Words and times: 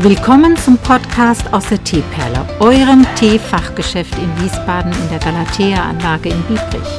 Willkommen 0.00 0.54
zum 0.58 0.76
Podcast 0.76 1.50
aus 1.54 1.70
der 1.70 1.82
Teeperle, 1.82 2.46
eurem 2.60 3.06
Teefachgeschäft 3.14 4.14
in 4.18 4.42
Wiesbaden 4.42 4.92
in 4.92 5.08
der 5.08 5.18
Galatea-Anlage 5.20 6.28
in 6.28 6.42
Biebrich. 6.42 6.98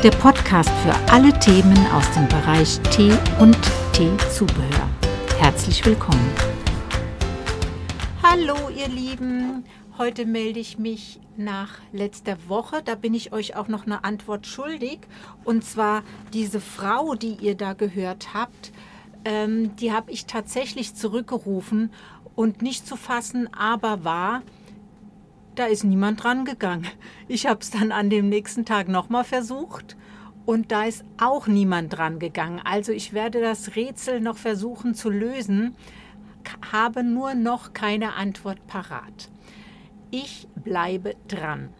Der 0.00 0.12
Podcast 0.12 0.70
für 0.84 0.94
alle 1.12 1.36
Themen 1.40 1.76
aus 1.92 2.08
dem 2.12 2.28
Bereich 2.28 2.78
Tee 2.92 3.10
und 3.40 3.58
Teezubehör. 3.92 4.88
Herzlich 5.40 5.84
willkommen. 5.84 6.30
Hallo 8.22 8.68
ihr 8.68 8.86
Lieben, 8.88 9.64
heute 9.98 10.24
melde 10.24 10.60
ich 10.60 10.78
mich 10.78 11.18
nach 11.36 11.80
letzter 11.90 12.36
Woche. 12.46 12.80
Da 12.84 12.94
bin 12.94 13.14
ich 13.14 13.32
euch 13.32 13.56
auch 13.56 13.66
noch 13.66 13.86
eine 13.86 14.04
Antwort 14.04 14.46
schuldig. 14.46 15.00
Und 15.42 15.64
zwar 15.64 16.04
diese 16.32 16.60
Frau, 16.60 17.16
die 17.16 17.34
ihr 17.40 17.56
da 17.56 17.72
gehört 17.72 18.34
habt, 18.34 18.70
ähm, 19.24 19.76
die 19.76 19.92
habe 19.92 20.10
ich 20.10 20.26
tatsächlich 20.26 20.94
zurückgerufen 20.94 21.90
und 22.34 22.62
nicht 22.62 22.86
zu 22.86 22.96
fassen, 22.96 23.52
aber 23.54 24.04
war, 24.04 24.42
da 25.54 25.66
ist 25.66 25.84
niemand 25.84 26.22
dran 26.22 26.44
gegangen. 26.44 26.86
Ich 27.28 27.46
habe 27.46 27.60
es 27.60 27.70
dann 27.70 27.92
an 27.92 28.10
dem 28.10 28.28
nächsten 28.28 28.64
Tag 28.64 28.88
nochmal 28.88 29.24
versucht 29.24 29.96
und 30.46 30.72
da 30.72 30.84
ist 30.84 31.04
auch 31.18 31.46
niemand 31.46 31.96
dran 31.96 32.18
gegangen. 32.18 32.60
Also 32.64 32.92
ich 32.92 33.12
werde 33.12 33.40
das 33.40 33.76
Rätsel 33.76 34.20
noch 34.20 34.36
versuchen 34.36 34.94
zu 34.94 35.10
lösen, 35.10 35.76
habe 36.72 37.02
nur 37.04 37.34
noch 37.34 37.72
keine 37.72 38.14
Antwort 38.14 38.66
parat. 38.66 39.30
Ich 40.10 40.48
bleibe 40.54 41.14
dran. 41.28 41.70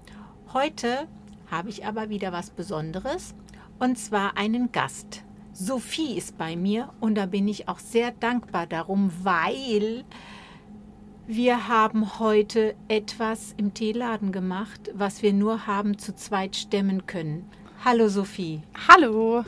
Heute 0.53 1.07
habe 1.51 1.69
ich 1.69 1.85
aber 1.85 2.09
wieder 2.09 2.33
was 2.33 2.51
Besonderes 2.51 3.35
und 3.79 3.99
zwar 3.99 4.37
einen 4.37 4.73
Gast. 4.73 5.24
Sophie 5.57 6.19
ist 6.19 6.37
bei 6.37 6.57
mir 6.57 6.89
und 6.99 7.15
da 7.15 7.27
bin 7.27 7.47
ich 7.47 7.69
auch 7.69 7.79
sehr 7.79 8.11
dankbar 8.11 8.67
darum, 8.67 9.13
weil 9.23 10.05
wir 11.29 11.69
haben 11.69 12.19
heute 12.19 12.75
etwas 12.89 13.55
im 13.57 13.73
Teeladen 13.73 14.33
gemacht, 14.33 14.91
was 14.95 15.23
wir 15.23 15.33
nur 15.33 15.69
haben 15.69 15.97
zu 15.97 16.13
zweit 16.17 16.57
stemmen 16.57 17.07
können. 17.07 17.49
Hallo 17.85 18.09
Sophie. 18.09 18.63
Hallo. 18.89 19.45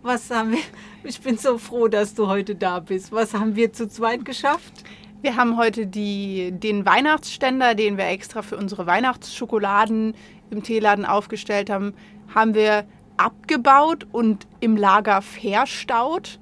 Was 0.00 0.30
haben 0.30 0.52
wir? 0.52 0.58
Ich 1.04 1.20
bin 1.20 1.36
so 1.36 1.58
froh, 1.58 1.86
dass 1.86 2.14
du 2.14 2.28
heute 2.28 2.54
da 2.54 2.80
bist. 2.80 3.12
Was 3.12 3.34
haben 3.34 3.54
wir 3.54 3.74
zu 3.74 3.86
zweit 3.88 4.24
geschafft? 4.24 4.84
Wir 5.20 5.36
haben 5.36 5.58
heute 5.58 5.86
die, 5.86 6.50
den 6.50 6.86
Weihnachtsständer, 6.86 7.74
den 7.74 7.98
wir 7.98 8.06
extra 8.06 8.40
für 8.40 8.56
unsere 8.56 8.86
Weihnachtsschokoladen 8.86 10.14
im 10.50 10.62
Teeladen 10.62 11.04
aufgestellt 11.04 11.68
haben, 11.68 11.92
haben 12.34 12.54
wir 12.54 12.86
abgebaut 13.22 14.06
und 14.12 14.46
im 14.60 14.76
Lager 14.76 15.22
verstaut. 15.22 16.38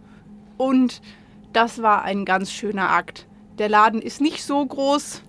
Und 0.56 1.00
das 1.53 1.83
war 1.83 2.03
ein 2.03 2.25
ganz 2.25 2.53
schöner 2.53 2.91
Akt. 2.91 3.27
Der 3.59 3.69
Laden 3.69 4.00
ist 4.00 4.20
nicht 4.20 4.42
so 4.42 4.64
groß, 4.64 5.23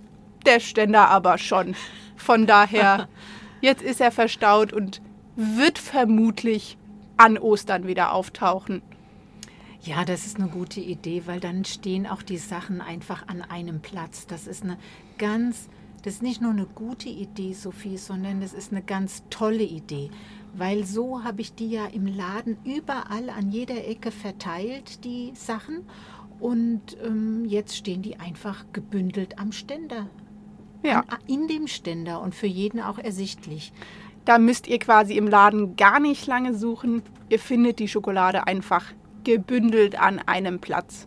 der 0.46 0.60
Ständer 0.60 1.08
aber 1.08 1.38
schon. 1.38 1.74
Von 2.16 2.46
daher, 2.46 3.08
jetzt 3.60 3.82
ist 3.82 4.00
er 4.00 4.12
verstaut 4.12 4.72
und 4.72 5.02
wird 5.36 5.78
vermutlich 5.78 6.76
an 7.16 7.38
Ostern 7.38 7.86
wieder 7.86 8.12
auftauchen. 8.12 8.82
Ja, 9.82 10.04
das 10.04 10.26
ist 10.26 10.38
eine 10.38 10.48
gute 10.48 10.80
Idee, 10.80 11.24
weil 11.26 11.40
dann 11.40 11.64
stehen 11.64 12.06
auch 12.06 12.22
die 12.22 12.38
Sachen 12.38 12.80
einfach 12.80 13.26
an 13.26 13.42
einem 13.42 13.80
Platz. 13.80 14.26
Das 14.28 14.46
ist 14.46 14.62
eine 14.62 14.78
ganz, 15.18 15.68
das 16.04 16.14
ist 16.14 16.22
nicht 16.22 16.40
nur 16.40 16.52
eine 16.52 16.66
gute 16.66 17.08
Idee, 17.08 17.52
Sophie, 17.52 17.96
sondern 17.96 18.40
das 18.40 18.52
ist 18.52 18.70
eine 18.70 18.82
ganz 18.82 19.24
tolle 19.28 19.64
Idee 19.64 20.10
weil 20.54 20.84
so 20.84 21.24
habe 21.24 21.40
ich 21.40 21.54
die 21.54 21.70
ja 21.70 21.86
im 21.86 22.06
Laden 22.06 22.58
überall 22.64 23.30
an 23.30 23.50
jeder 23.50 23.86
Ecke 23.86 24.10
verteilt, 24.10 25.04
die 25.04 25.32
Sachen. 25.34 25.86
Und 26.40 26.96
ähm, 27.04 27.44
jetzt 27.44 27.76
stehen 27.76 28.02
die 28.02 28.18
einfach 28.18 28.64
gebündelt 28.72 29.38
am 29.38 29.52
Ständer. 29.52 30.08
Ja. 30.82 31.04
In 31.26 31.46
dem 31.46 31.68
Ständer 31.68 32.20
und 32.20 32.34
für 32.34 32.48
jeden 32.48 32.80
auch 32.80 32.98
ersichtlich. 32.98 33.72
Da 34.24 34.38
müsst 34.38 34.66
ihr 34.66 34.78
quasi 34.78 35.16
im 35.16 35.28
Laden 35.28 35.76
gar 35.76 36.00
nicht 36.00 36.26
lange 36.26 36.54
suchen. 36.54 37.02
Ihr 37.28 37.38
findet 37.38 37.78
die 37.78 37.88
Schokolade 37.88 38.46
einfach 38.46 38.84
gebündelt 39.24 39.98
an 40.00 40.18
einem 40.20 40.58
Platz. 40.58 41.06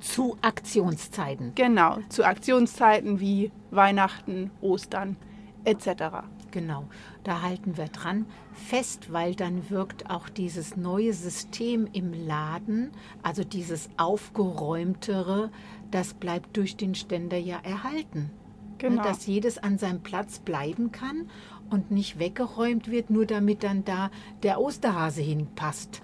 Zu 0.00 0.36
Aktionszeiten. 0.42 1.52
Genau, 1.54 1.98
zu 2.08 2.24
Aktionszeiten 2.24 3.20
wie 3.20 3.50
Weihnachten, 3.70 4.50
Ostern 4.60 5.16
etc. 5.64 6.24
Genau, 6.52 6.84
da 7.24 7.40
halten 7.40 7.78
wir 7.78 7.86
dran 7.86 8.26
fest, 8.52 9.10
weil 9.10 9.34
dann 9.34 9.70
wirkt 9.70 10.10
auch 10.10 10.28
dieses 10.28 10.76
neue 10.76 11.14
System 11.14 11.88
im 11.92 12.12
Laden, 12.12 12.90
also 13.22 13.42
dieses 13.42 13.88
aufgeräumtere, 13.96 15.50
das 15.90 16.12
bleibt 16.12 16.56
durch 16.58 16.76
den 16.76 16.94
Ständer 16.94 17.38
ja 17.38 17.58
erhalten. 17.62 18.20
Ne, 18.20 18.30
genau. 18.76 19.02
Dass 19.02 19.26
jedes 19.26 19.58
an 19.58 19.78
seinem 19.78 20.02
Platz 20.02 20.40
bleiben 20.40 20.92
kann 20.92 21.30
und 21.70 21.90
nicht 21.90 22.18
weggeräumt 22.18 22.90
wird, 22.90 23.08
nur 23.08 23.24
damit 23.24 23.64
dann 23.64 23.84
da 23.84 24.10
der 24.42 24.60
Osterhase 24.60 25.22
hinpasst 25.22 26.02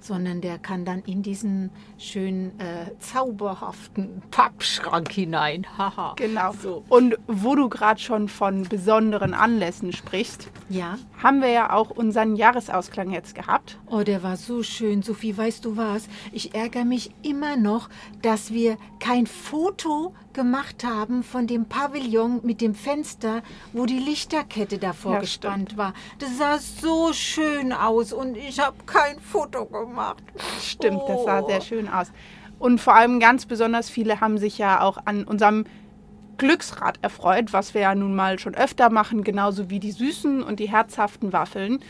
sondern 0.00 0.40
der 0.40 0.58
kann 0.58 0.84
dann 0.84 1.02
in 1.02 1.22
diesen 1.22 1.70
schönen 1.98 2.58
äh, 2.60 2.90
zauberhaften 2.98 4.22
Pappschrank 4.30 5.12
hinein. 5.12 5.66
Haha. 5.78 6.14
genau. 6.16 6.52
So. 6.60 6.84
Und 6.88 7.16
wo 7.26 7.54
du 7.54 7.68
gerade 7.68 8.00
schon 8.00 8.28
von 8.28 8.62
besonderen 8.64 9.34
Anlässen 9.34 9.92
sprichst, 9.92 10.48
ja. 10.68 10.98
haben 11.22 11.40
wir 11.40 11.50
ja 11.50 11.72
auch 11.72 11.90
unseren 11.90 12.36
Jahresausklang 12.36 13.10
jetzt 13.10 13.34
gehabt. 13.34 13.78
Oh, 13.86 14.02
der 14.02 14.22
war 14.22 14.36
so 14.36 14.62
schön. 14.62 15.02
Sophie, 15.02 15.36
weißt 15.36 15.64
du 15.64 15.76
was? 15.76 16.08
Ich 16.32 16.54
ärgere 16.54 16.84
mich 16.84 17.10
immer 17.22 17.56
noch, 17.56 17.88
dass 18.22 18.52
wir 18.52 18.76
kein 18.98 19.26
Foto 19.26 20.14
gemacht 20.32 20.84
haben 20.84 21.22
von 21.22 21.46
dem 21.46 21.64
Pavillon 21.64 22.40
mit 22.42 22.60
dem 22.60 22.74
Fenster, 22.74 23.42
wo 23.72 23.86
die 23.86 23.98
Lichterkette 23.98 24.78
davor 24.78 25.14
ja, 25.14 25.20
gespannt 25.20 25.70
stimmt. 25.70 25.78
war. 25.78 25.94
Das 26.18 26.36
sah 26.36 26.58
so 26.58 27.12
schön 27.14 27.72
aus 27.72 28.12
und 28.12 28.36
ich 28.36 28.60
habe 28.60 28.76
kein 28.84 29.18
Foto 29.18 29.64
gemacht. 29.64 29.85
Stimmt, 30.60 31.00
oh. 31.02 31.08
das 31.08 31.24
sah 31.24 31.42
sehr 31.44 31.58
oh. 31.58 31.62
schön 31.62 31.88
aus. 31.88 32.12
Und 32.58 32.80
vor 32.80 32.94
allem 32.94 33.20
ganz 33.20 33.46
besonders 33.46 33.90
viele 33.90 34.20
haben 34.20 34.38
sich 34.38 34.58
ja 34.58 34.80
auch 34.80 34.98
an 35.04 35.24
unserem 35.24 35.64
Glücksrad 36.38 36.98
erfreut, 37.02 37.52
was 37.52 37.74
wir 37.74 37.82
ja 37.82 37.94
nun 37.94 38.14
mal 38.14 38.38
schon 38.38 38.54
öfter 38.54 38.90
machen, 38.90 39.24
genauso 39.24 39.70
wie 39.70 39.80
die 39.80 39.92
süßen 39.92 40.42
und 40.42 40.60
die 40.60 40.70
herzhaften 40.70 41.32
Waffeln. 41.32 41.80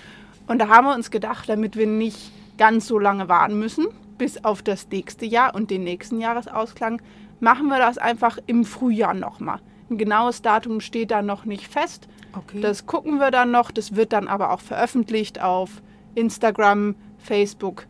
Und 0.47 0.61
da 0.61 0.69
haben 0.69 0.87
wir 0.87 0.95
uns 0.95 1.11
gedacht, 1.11 1.49
damit 1.49 1.77
wir 1.77 1.87
nicht 1.87 2.31
ganz 2.59 2.87
so 2.87 2.99
lange 2.99 3.29
warten 3.29 3.59
müssen, 3.59 3.87
bis 4.19 4.45
auf 4.45 4.63
das 4.63 4.89
nächste 4.89 5.27
Jahr 5.27 5.55
und 5.55 5.71
den 5.71 5.85
nächsten 5.85 6.21
Jahresausklang, 6.21 7.03
machen 7.41 7.67
wir 7.69 7.79
das 7.79 7.99
einfach 7.99 8.39
im 8.47 8.65
Frühjahr 8.65 9.15
nochmal. 9.15 9.61
Ein 9.91 9.99
genaues 9.99 10.43
Datum 10.43 10.81
steht 10.81 11.11
da 11.11 11.23
noch 11.23 11.45
nicht 11.45 11.69
fest. 11.69 12.09
Okay. 12.33 12.61
Das 12.61 12.87
gucken 12.87 13.19
wir 13.19 13.31
dann 13.31 13.51
noch. 13.51 13.71
Das 13.71 13.95
wird 13.95 14.13
dann 14.13 14.27
aber 14.27 14.53
auch 14.53 14.61
veröffentlicht 14.61 15.41
auf 15.41 15.83
Instagram, 16.15 16.95
Facebook 17.27 17.87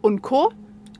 und 0.00 0.22
Co. 0.22 0.52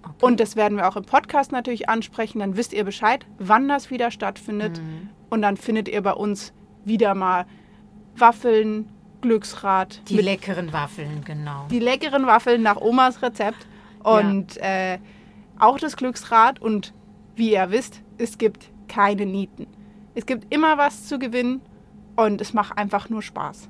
Okay. 0.02 0.12
Und 0.20 0.40
das 0.40 0.56
werden 0.56 0.76
wir 0.76 0.88
auch 0.88 0.96
im 0.96 1.04
Podcast 1.04 1.52
natürlich 1.52 1.88
ansprechen. 1.88 2.40
Dann 2.40 2.56
wisst 2.56 2.72
ihr 2.72 2.84
Bescheid, 2.84 3.26
wann 3.38 3.68
das 3.68 3.90
wieder 3.90 4.10
stattfindet. 4.10 4.78
Mhm. 4.78 5.10
Und 5.30 5.42
dann 5.42 5.56
findet 5.56 5.88
ihr 5.88 6.02
bei 6.02 6.12
uns 6.12 6.52
wieder 6.84 7.14
mal 7.14 7.46
Waffeln, 8.16 8.88
Glücksrad. 9.20 10.02
Die 10.08 10.18
leckeren 10.18 10.72
Waffeln, 10.72 11.22
genau. 11.24 11.66
Die 11.70 11.80
leckeren 11.80 12.26
Waffeln 12.26 12.62
nach 12.62 12.76
Omas 12.76 13.22
Rezept. 13.22 13.66
Und 14.02 14.56
ja. 14.56 14.94
äh, 14.94 14.98
auch 15.58 15.78
das 15.78 15.96
Glücksrad 15.96 16.60
und 16.60 16.94
wie 17.34 17.52
ihr 17.52 17.70
wisst, 17.70 18.02
es 18.16 18.38
gibt 18.38 18.70
keine 18.88 19.26
Nieten. 19.26 19.66
Es 20.14 20.26
gibt 20.26 20.52
immer 20.52 20.78
was 20.78 21.06
zu 21.06 21.18
gewinnen 21.18 21.60
und 22.16 22.40
es 22.40 22.52
macht 22.52 22.76
einfach 22.78 23.08
nur 23.08 23.22
Spaß. 23.22 23.68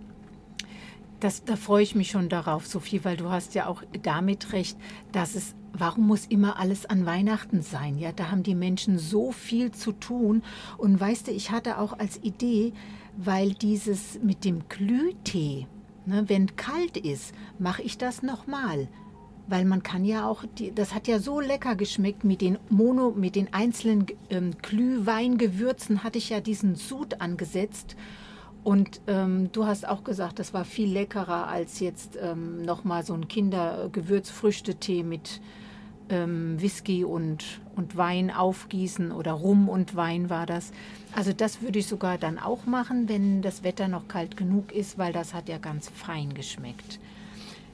Das, 1.21 1.45
da 1.45 1.57
freue 1.57 1.83
ich 1.83 1.95
mich 1.95 2.11
schon 2.11 2.29
darauf, 2.29 2.67
Sophie, 2.67 3.05
weil 3.05 3.17
du 3.17 3.31
hast 3.31 3.55
ja 3.55 3.67
auch 3.67 3.83
damit 4.03 4.53
recht, 4.53 4.79
dass 5.11 5.35
es, 5.35 5.55
warum 5.73 6.07
muss 6.07 6.27
immer 6.27 6.59
alles 6.61 6.87
an 6.87 7.07
Weihnachten 7.07 7.63
sein? 7.63 7.99
Ja, 7.99 8.13
da 8.13 8.31
haben 8.31 8.45
die 8.45 8.55
Menschen 8.55 8.99
so 8.99 9.33
viel 9.33 9.73
zu 9.73 9.93
tun. 9.93 10.43
Und 10.77 11.01
weißt 11.01 11.27
du, 11.27 11.33
ich 11.33 11.51
hatte 11.51 11.79
auch 11.79 11.99
als 11.99 12.23
Idee, 12.23 12.73
weil 13.17 13.55
dieses 13.55 14.21
mit 14.23 14.45
dem 14.45 14.69
Glühtee, 14.69 15.67
ne, 16.07 16.29
wenn 16.29 16.55
kalt 16.55 16.97
ist, 16.97 17.35
mache 17.59 17.83
ich 17.83 17.99
das 17.99 18.23
nochmal 18.23 18.89
weil 19.49 19.65
man 19.65 19.83
kann 19.83 20.05
ja 20.05 20.27
auch, 20.27 20.45
die, 20.59 20.75
das 20.75 20.95
hat 20.95 21.09
ja 21.09 21.19
so 21.19 21.41
lecker 21.41 21.75
geschmeckt 21.75 22.23
mit 22.23 22.43
den 22.43 22.59
Mono, 22.69 23.13
mit 23.17 23.35
den 23.35 23.53
einzelnen 23.53 24.07
ähm, 24.31 24.53
Glühweingewürzen 24.63 26.05
hatte 26.05 26.19
ich 26.19 26.29
ja 26.29 26.41
diesen 26.41 26.77
Sud 26.77 27.21
angesetzt. 27.21 27.97
Und 28.65 29.01
ähm, 29.07 29.51
du 29.53 29.67
hast 29.67 29.87
auch 29.89 30.05
gesagt, 30.05 30.39
das 30.39 30.53
war 30.53 30.65
viel 30.65 30.93
leckerer 30.93 31.49
als 31.49 31.81
jetzt 31.81 32.19
ähm, 32.21 32.63
nochmal 32.63 33.05
so 33.05 33.15
ein 33.15 33.29
Kindergewürzfrüchtetee 33.29 35.03
mit 35.03 35.41
ähm, 36.11 36.61
Whisky 36.61 37.05
und, 37.05 37.61
und 37.77 37.97
Wein 37.97 38.31
aufgießen 38.31 39.13
oder 39.13 39.33
Rum 39.33 39.69
und 39.69 39.95
Wein 39.95 40.31
war 40.31 40.47
das. 40.47 40.73
Also 41.15 41.33
das 41.33 41.63
würde 41.63 41.79
ich 41.79 41.87
sogar 41.87 42.19
dann 42.19 42.39
auch 42.39 42.67
machen, 42.67 43.09
wenn 43.09 43.43
das 43.43 43.63
Wetter 43.63 43.89
noch 43.89 44.09
kalt 44.09 44.37
genug 44.37 44.73
ist, 44.73 44.99
weil 44.99 45.13
das 45.13 45.35
hat 45.35 45.49
ja 45.49 45.59
ganz 45.59 45.89
fein 45.89 46.35
geschmeckt. 46.35 46.99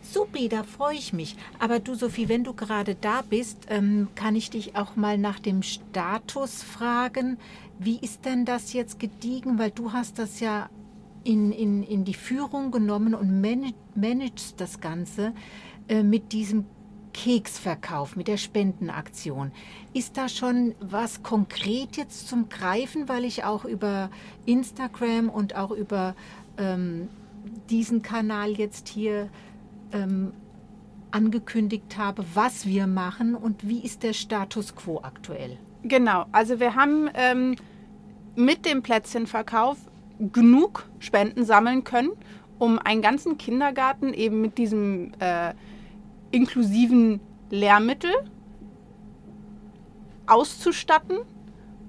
Supi, 0.05 0.49
da 0.49 0.63
freue 0.63 0.97
ich 0.97 1.13
mich. 1.13 1.37
Aber 1.59 1.81
du, 1.81 1.95
Sophie, 1.95 2.29
wenn 2.29 2.45
du 2.45 2.53
gerade 2.53 2.95
da 2.95 3.23
bist, 3.23 3.67
ähm, 3.69 4.09
kann 4.15 4.37
ich 4.37 4.51
dich 4.51 4.77
auch 4.77 4.97
mal 4.97 5.19
nach 5.19 5.39
dem 5.39 5.63
Status 5.63 6.63
fragen. 6.63 7.39
Wie 7.79 7.99
ist 7.99 8.25
denn 8.25 8.45
das 8.45 8.73
jetzt 8.73 9.01
gediegen? 9.01 9.59
Weil 9.59 9.71
du 9.71 9.93
hast 9.93 10.19
das 10.19 10.41
ja 10.41 10.69
in, 11.25 11.53
in, 11.53 11.83
in 11.83 12.05
die 12.05 12.15
Führung 12.15 12.71
genommen 12.71 13.15
und 13.15 13.41
manag, 13.41 13.75
managst 13.95 14.61
das 14.61 14.81
Ganze 14.81 15.33
äh, 15.89 16.03
mit 16.03 16.33
diesem 16.33 16.67
Keksverkauf, 17.15 18.17
mit 18.17 18.29
der 18.29 18.37
Spendenaktion. 18.37 19.53
Ist 19.95 20.17
da 20.19 20.29
schon 20.29 20.75
was 20.81 21.23
konkret 21.23 21.97
jetzt 21.97 22.29
zum 22.29 22.49
Greifen, 22.49 23.09
weil 23.09 23.25
ich 23.25 23.45
auch 23.45 23.65
über 23.65 24.11
Instagram 24.45 25.31
und 25.31 25.57
auch 25.57 25.71
über 25.71 26.15
ähm, 26.59 27.09
diesen 27.71 28.03
Kanal 28.03 28.51
jetzt 28.51 28.89
hier 28.89 29.31
ähm, 29.95 30.33
angekündigt 31.11 31.97
habe, 31.97 32.25
was 32.35 32.67
wir 32.67 32.87
machen 32.87 33.35
und 33.35 33.67
wie 33.67 33.79
ist 33.79 34.03
der 34.03 34.13
Status 34.13 34.75
quo 34.75 35.01
aktuell? 35.03 35.57
Genau, 35.85 36.27
also 36.33 36.61
wir 36.61 36.75
haben 36.75 37.09
ähm, 37.15 37.57
mit 38.35 38.67
dem 38.67 38.83
Plätzchenverkauf 38.83 39.79
genug 40.33 40.89
Spenden 40.99 41.45
sammeln 41.45 41.85
können, 41.85 42.11
um 42.59 42.79
einen 42.79 43.01
ganzen 43.01 43.39
Kindergarten 43.39 44.13
eben 44.13 44.41
mit 44.41 44.59
diesem 44.59 45.13
äh, 45.21 45.55
inklusiven 46.31 47.21
Lehrmittel 47.51 48.11
auszustatten. 50.27 51.19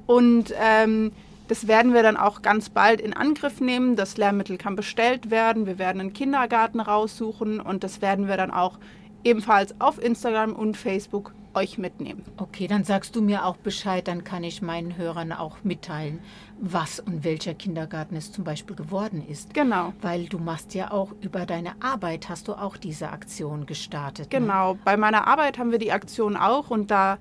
Und 0.06 0.54
ähm, 0.60 1.12
das 1.48 1.68
werden 1.68 1.94
wir 1.94 2.04
dann 2.04 2.18
auch 2.18 2.42
ganz 2.42 2.70
bald 2.70 3.02
in 3.02 3.14
Angriff 3.14 3.62
nehmen. 3.62 3.96
Das 3.96 4.18
Lehrmittel 4.18 4.58
kann 4.58 4.76
bestellt 4.76 5.30
werden. 5.30 5.66
Wir 5.66 5.78
werden 5.78 6.02
einen 6.02 6.14
Kindergarten 6.14 6.80
raussuchen 6.80 7.60
und 7.60 7.84
das 7.84 8.02
werden 8.02 8.28
wir 8.28 8.38
dann 8.38 8.52
auch 8.52 8.80
ebenfalls 9.24 9.80
auf 9.80 10.02
Instagram 10.02 10.54
und 10.54 10.78
Facebook 10.78 11.34
euch 11.56 11.78
mitnehmen. 11.78 12.24
Okay, 12.38 12.68
dann 12.68 12.84
sagst 12.84 13.16
du 13.16 13.22
mir 13.22 13.46
auch 13.46 13.58
Bescheid, 13.58 14.08
dann 14.08 14.24
kann 14.24 14.44
ich 14.44 14.62
meinen 14.62 14.98
Hörern 14.98 15.32
auch 15.32 15.58
mitteilen, 15.64 16.20
was 16.60 17.00
und 17.00 17.24
welcher 17.24 17.54
Kindergarten 17.54 18.16
es 18.16 18.32
zum 18.32 18.44
Beispiel 18.44 18.76
geworden 18.76 19.26
ist. 19.28 19.54
Genau. 19.54 19.94
Weil 20.02 20.26
du 20.26 20.38
machst 20.38 20.74
ja 20.74 20.92
auch 20.92 21.14
über 21.22 21.46
deine 21.46 21.82
Arbeit, 21.82 22.30
hast 22.30 22.48
du 22.48 22.54
auch 22.54 22.78
diese 22.78 23.10
Aktion 23.10 23.66
gestartet. 23.66 24.32
Ne? 24.32 24.40
Genau, 24.40 24.74
ne? 24.74 24.80
bei 24.84 24.98
meiner 24.98 25.28
Arbeit 25.28 25.58
haben 25.58 25.72
wir 25.72 25.80
die 25.80 25.92
Aktion 25.92 26.36
auch 26.36 26.70
und 26.70 26.92
da 26.92 27.18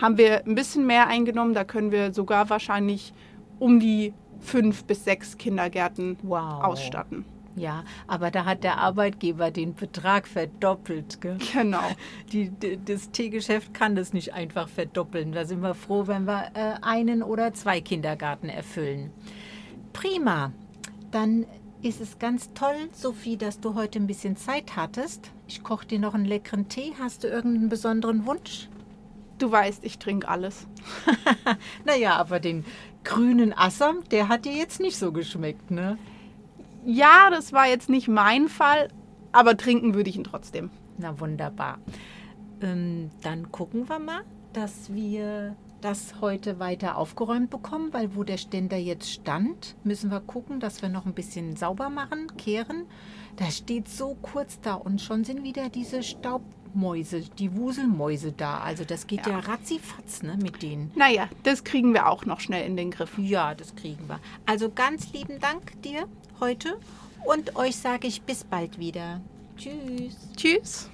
haben 0.00 0.18
wir 0.18 0.44
ein 0.46 0.54
bisschen 0.54 0.86
mehr 0.86 1.08
eingenommen. 1.08 1.54
Da 1.54 1.64
können 1.64 1.92
wir 1.92 2.12
sogar 2.12 2.50
wahrscheinlich 2.50 3.12
um 3.58 3.80
die 3.80 4.12
fünf 4.40 4.84
bis 4.84 5.04
sechs 5.04 5.36
Kindergärten 5.36 6.16
wow. 6.22 6.62
ausstatten. 6.64 7.24
Ja, 7.56 7.82
aber 8.06 8.30
da 8.30 8.44
hat 8.44 8.62
der 8.62 8.78
Arbeitgeber 8.78 9.50
den 9.50 9.74
Betrag 9.74 10.28
verdoppelt. 10.28 11.20
Gell? 11.20 11.38
Genau. 11.52 11.82
Die, 12.32 12.52
das 12.84 13.10
Teegeschäft 13.10 13.74
kann 13.74 13.96
das 13.96 14.12
nicht 14.12 14.32
einfach 14.32 14.68
verdoppeln. 14.68 15.32
Da 15.32 15.44
sind 15.44 15.60
wir 15.60 15.74
froh, 15.74 16.06
wenn 16.06 16.24
wir 16.24 16.52
äh, 16.54 16.74
einen 16.82 17.22
oder 17.22 17.52
zwei 17.54 17.80
Kindergarten 17.80 18.48
erfüllen. 18.48 19.10
Prima. 19.92 20.52
Dann 21.10 21.46
ist 21.82 22.00
es 22.00 22.18
ganz 22.18 22.52
toll, 22.54 22.76
Sophie, 22.92 23.36
dass 23.36 23.60
du 23.60 23.74
heute 23.74 23.98
ein 23.98 24.06
bisschen 24.06 24.36
Zeit 24.36 24.76
hattest. 24.76 25.32
Ich 25.46 25.62
koche 25.62 25.86
dir 25.86 25.98
noch 25.98 26.14
einen 26.14 26.26
leckeren 26.26 26.68
Tee. 26.68 26.92
Hast 26.98 27.24
du 27.24 27.28
irgendeinen 27.28 27.68
besonderen 27.68 28.26
Wunsch? 28.26 28.68
Du 29.38 29.50
weißt, 29.50 29.84
ich 29.84 29.98
trinke 29.98 30.28
alles. 30.28 30.66
naja, 31.84 32.16
aber 32.16 32.40
den 32.40 32.64
grünen 33.04 33.52
Assam, 33.52 34.02
der 34.10 34.28
hat 34.28 34.44
dir 34.44 34.52
jetzt 34.52 34.80
nicht 34.80 34.98
so 34.98 35.12
geschmeckt, 35.12 35.70
ne? 35.70 35.98
Ja, 36.84 37.30
das 37.30 37.52
war 37.52 37.66
jetzt 37.66 37.88
nicht 37.88 38.08
mein 38.08 38.48
Fall, 38.48 38.88
aber 39.32 39.56
trinken 39.56 39.94
würde 39.94 40.10
ich 40.10 40.16
ihn 40.16 40.24
trotzdem. 40.24 40.70
Na 40.96 41.18
wunderbar. 41.20 41.78
Ähm, 42.60 43.10
dann 43.22 43.52
gucken 43.52 43.88
wir 43.88 43.98
mal, 43.98 44.22
dass 44.52 44.92
wir 44.92 45.54
das 45.80 46.20
heute 46.20 46.58
weiter 46.58 46.96
aufgeräumt 46.96 47.50
bekommen, 47.50 47.92
weil 47.92 48.16
wo 48.16 48.24
der 48.24 48.36
Ständer 48.36 48.76
jetzt 48.76 49.10
stand, 49.10 49.76
müssen 49.84 50.10
wir 50.10 50.20
gucken, 50.20 50.58
dass 50.58 50.82
wir 50.82 50.88
noch 50.88 51.06
ein 51.06 51.14
bisschen 51.14 51.56
sauber 51.56 51.88
machen, 51.88 52.36
kehren. 52.36 52.86
Da 53.36 53.50
steht 53.50 53.88
so 53.88 54.16
kurz 54.20 54.60
da 54.60 54.74
und 54.74 55.00
schon 55.00 55.22
sind 55.22 55.44
wieder 55.44 55.68
diese 55.68 56.02
Staub 56.02 56.42
Mäuse, 56.78 57.22
die 57.38 57.54
Wuselmäuse 57.54 58.32
da. 58.32 58.58
Also 58.58 58.84
das 58.84 59.06
geht 59.06 59.26
ja, 59.26 59.32
ja 59.32 59.38
ratzifatz 59.40 60.22
ne, 60.22 60.38
mit 60.40 60.62
denen. 60.62 60.90
Naja, 60.94 61.28
das 61.42 61.64
kriegen 61.64 61.92
wir 61.92 62.08
auch 62.08 62.24
noch 62.24 62.40
schnell 62.40 62.66
in 62.66 62.76
den 62.76 62.90
Griff. 62.90 63.18
Ja, 63.18 63.54
das 63.54 63.74
kriegen 63.74 64.08
wir. 64.08 64.20
Also 64.46 64.70
ganz 64.70 65.12
lieben 65.12 65.40
Dank 65.40 65.80
dir 65.82 66.06
heute 66.40 66.78
und 67.24 67.56
euch 67.56 67.76
sage 67.76 68.06
ich 68.06 68.22
bis 68.22 68.44
bald 68.44 68.78
wieder. 68.78 69.20
Tschüss. 69.56 70.16
Tschüss. 70.36 70.90